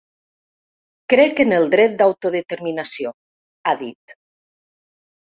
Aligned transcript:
Crec 1.13 1.41
en 1.43 1.51
el 1.57 1.65
dret 1.73 1.93
d’autodeterminació 1.99 3.11
–ha 3.65 3.75
dit–. 3.83 4.15